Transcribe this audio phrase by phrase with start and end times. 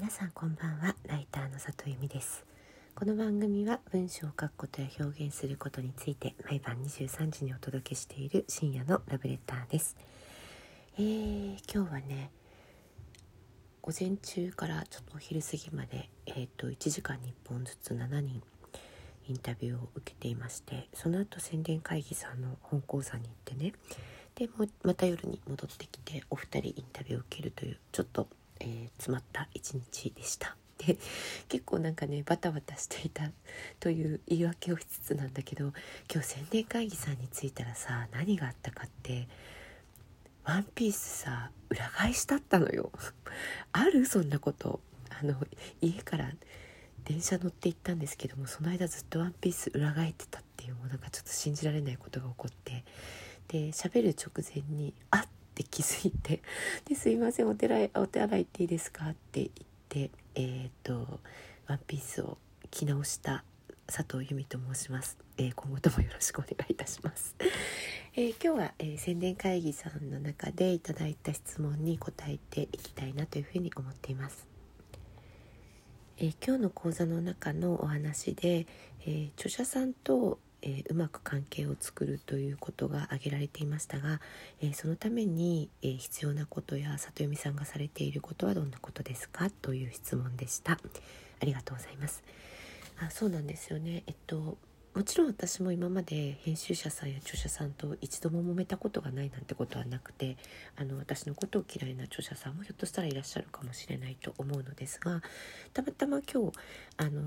[0.00, 0.94] 皆さんこんばんは。
[1.08, 2.46] ライターの里由美です。
[2.94, 9.96] この番組は文章を書くことや表現することについて毎晩23時にお届けしている深夜のラブレターです。
[10.98, 12.30] えー、今日はね
[13.82, 18.40] 午前中からちょっとお昼過ぎまでえっ、ー、と1時間に1本ずつ7人
[19.28, 23.72] インタビューを受けていましてその後宣伝会議さんの本講座に行ってね。
[24.36, 24.48] で
[24.84, 28.28] また夜に戻ってきてお二人インタビューを受けるというちょっと
[28.60, 30.56] えー、詰まった一日でした。
[30.78, 30.96] で
[31.48, 33.24] 結構なんかねバタバタしていた
[33.80, 35.72] という言い訳をしつつなんだけど
[36.12, 39.28] 今日宣伝会議さんに着いたらさ何があったかって
[40.44, 42.90] ワンピースさ裏返しだったのよ
[43.72, 45.34] あるそんなことあの
[45.80, 46.32] 家から
[47.04, 52.84] 電車乗って行ったんですけどもその間ずっとワンピース裏返ってたっていうもうなんかちょっと信じられないことが起こって
[53.48, 55.28] で喋る直前にあっ
[55.62, 56.40] って気づいて
[56.86, 59.50] 「ですいませんお手洗いお手洗い行っていいですか?」って言っ
[59.88, 61.20] てえっ、と
[61.66, 62.38] ワンピースを
[62.70, 63.44] 着直した
[63.86, 67.34] 佐藤由美と申します、えー、今後ともよろしくお願いいたします、
[68.14, 74.46] えー、今日は、えー、宣伝会議さんの中でいただいた質問に答えていきたいなというふうに思っています、
[76.18, 78.66] え今日の講座の中のお話で、
[79.06, 84.20] え著者さんとえー、うまく関係を作るということが挙げられていましたが、
[84.60, 90.72] えー、そのために、えー、必要なことや里読さんがされていることはどんなことですかという質問でした。
[91.40, 92.22] ありがとうございます。
[93.00, 94.02] あそうなんですよね。
[94.06, 94.58] えっと
[94.98, 100.36] もちろん私も今まで編集者さんや著者さんと一度も揉めたことがないなんてことはなくて
[100.76, 105.22] あの私のことを嫌いな著者さんもひょっとしたらいらっしゃるかもしれないと思うのですが
[105.72, 106.52] たまたま今日
[106.96, 107.20] あの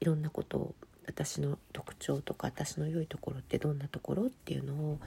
[0.00, 0.74] いろんなことを
[1.06, 4.98] 私の特徴とか私の良いところってどんなところっていうのを、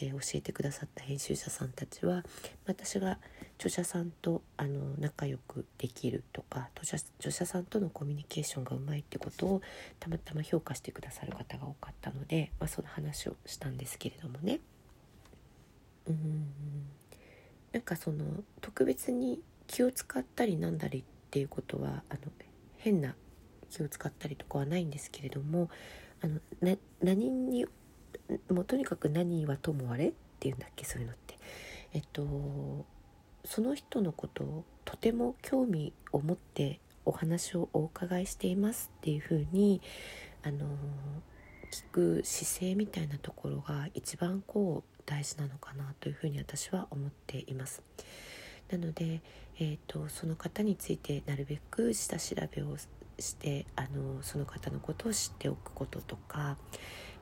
[0.00, 2.24] えー、教えてくださった編集者さんたちは
[2.66, 3.18] 私が
[3.56, 9.62] 著者さんとあの仲良くできるとか著者さんとのコミュニケーションがうまいってことを
[9.98, 14.60] たまたま評価してくださる方が多かったので、まあ、その話をしたんですけれどもね。
[16.08, 16.48] うん
[17.72, 18.24] なんかその
[18.62, 22.20] 特別に気を使ったりなんだりっていうことはあの
[22.78, 23.14] 変な
[23.70, 25.70] 気を使ったりとかはないんですけれども
[26.22, 27.66] あのな何に
[28.50, 31.38] もうとにかく何はともあれっていうんだっけそういうのって。
[31.94, 32.86] えっと
[33.44, 39.80] その人のことをとても興味を持ってお話をお伺いしていますっていうふうに
[40.42, 40.66] あの
[41.70, 47.82] 聞く姿勢みたいなところが一番こう大事なのかなというふうに私は思っています。
[48.70, 49.22] なので、
[49.58, 52.76] えーと、とその方についてなるべく下調べを
[53.18, 56.56] してあのその方のことを知っておくこととか、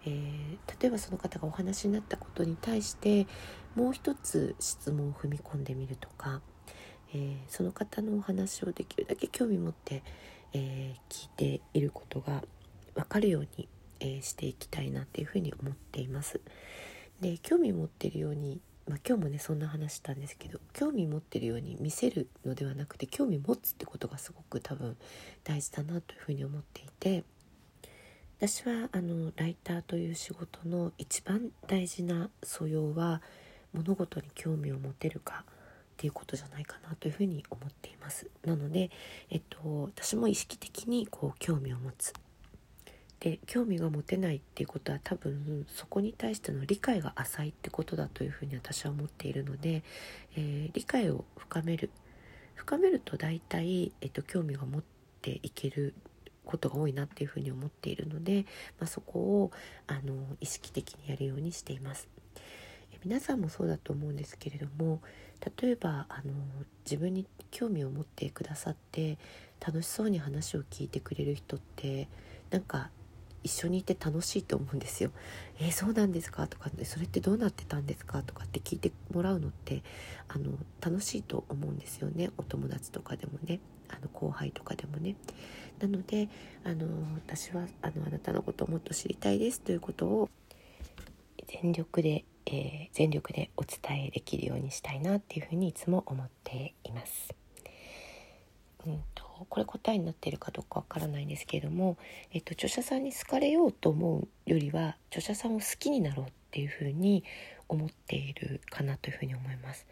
[0.05, 3.27] えー、例えばその方がお話になったことに対して
[3.75, 6.41] もう一つ質問を踏み込んでみるとか、
[7.15, 10.03] えー、その方のお話をできるだけ興味持って、
[10.53, 12.43] えー、聞いていることが
[12.95, 13.69] 分かるように、
[13.99, 16.41] えしていきたいなっていうふうに思っています。
[17.23, 24.97] で興味持ってるようにまあ、今日もねそんな話したんですけど興味持ってるように見せるのではなくて興味持つってことがすごく多分
[25.43, 27.25] 大事だなというふうに思っていて
[28.39, 33.23] 私はあのライターという仕事の一番大事な素養は
[33.73, 35.53] 物事に興味を持てるかっ
[35.97, 38.29] ていうことじゃないかなというふうに思っています。
[38.45, 38.91] なので、
[39.31, 42.13] えっと、私も意識的にこう興味を持つ
[43.21, 49.83] で興味が持てないっていうことは多分そこに対しての理解が浅いってことだというふうに私は思っているので、
[50.37, 51.91] えー、理解を深める
[52.55, 54.83] 深めると大体、えっと、興味が持っ
[55.23, 55.95] ていける
[56.45, 58.47] ことが多いなっていうふうに思っているので、
[58.79, 59.51] まあ、そこを
[59.87, 62.09] あの意識的にやるようにしています。
[63.05, 65.01] 皆さんもそうだと思うんですけれども
[65.61, 66.33] 例えばあの
[66.85, 69.19] 自分に興味を持ってくださって
[69.65, 72.09] 楽しそうに話を聞いてくれる人って
[72.51, 72.91] なんか
[73.47, 75.11] 一緒にいて楽しいと思うんですよ。
[75.59, 76.47] えー、そうなんですか？
[76.47, 78.23] とか、それってどうなってたんですか？
[78.23, 79.83] とかって聞いてもらうのって
[80.29, 85.17] あの楽しいと思うんですよねお友達とかでもねあの後輩とかでもね。
[85.79, 86.29] なので
[86.65, 90.31] あの私はあのあなたのことをもっと知りたいですということを
[91.63, 97.35] 全力で、えー、全力でお伝えできるようにしたいなっていうふうにいつも思っています。
[98.87, 101.97] うんとこれ答えになっているかどうかわからないんですけれども、
[102.33, 107.25] えっと、著者さんに好かれようと思うよりは著者さんを好きになろうっていうふうに
[107.69, 109.87] 思っているかなというふうに思います。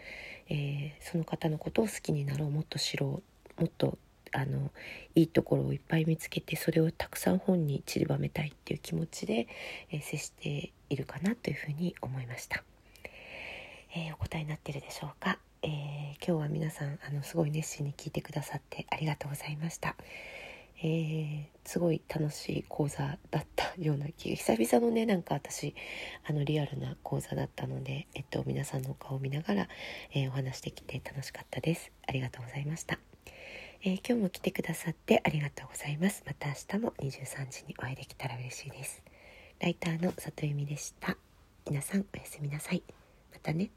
[0.48, 3.22] えー、その方のことを好きになろうもっと知ろ
[3.58, 3.98] うもっと
[4.32, 4.70] あの
[5.14, 9.46] いいところをいっぱい見つけてそれをたくさん本に散りばめたいっていう気持ちで、
[9.90, 12.62] えー、接しているかなというふうに思いました。
[13.96, 15.38] えー、お答えになっているでしょうか。
[15.62, 15.70] えー、
[16.14, 19.96] 今日は皆さんあのすごい熱心に聞いてくださってありがとうございました。
[20.82, 25.74] えー、すごい楽しい講座だったような気が久々のねなんか私
[26.28, 29.68] あのリアルな講座だったので、えっと、皆さんのお顔を見ながら、
[30.12, 31.90] えー、お話できて楽しかったです。
[32.06, 32.98] ありがとうございました、
[33.82, 36.22] えー、今日も来てくださってありがとうございます。
[36.26, 39.02] また明日も23時にお会いできたら嬉しいです。
[39.60, 41.16] ライターの里由美でした。
[41.66, 42.82] 皆さんおやすみなさい。
[43.32, 43.70] またね。